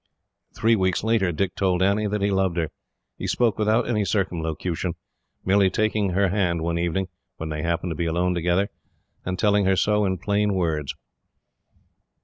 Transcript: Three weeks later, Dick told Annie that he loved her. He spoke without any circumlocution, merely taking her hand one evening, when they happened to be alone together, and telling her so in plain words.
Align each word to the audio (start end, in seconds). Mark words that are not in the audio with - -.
Three 0.57 0.75
weeks 0.75 1.03
later, 1.03 1.31
Dick 1.31 1.53
told 1.55 1.83
Annie 1.83 2.07
that 2.07 2.23
he 2.23 2.31
loved 2.31 2.57
her. 2.57 2.69
He 3.19 3.27
spoke 3.27 3.59
without 3.59 3.87
any 3.87 4.03
circumlocution, 4.03 4.95
merely 5.45 5.69
taking 5.69 6.09
her 6.09 6.29
hand 6.29 6.63
one 6.63 6.79
evening, 6.79 7.07
when 7.37 7.49
they 7.49 7.61
happened 7.61 7.91
to 7.91 7.95
be 7.95 8.07
alone 8.07 8.33
together, 8.33 8.69
and 9.25 9.37
telling 9.37 9.65
her 9.65 9.75
so 9.75 10.03
in 10.05 10.17
plain 10.17 10.55
words. 10.55 10.95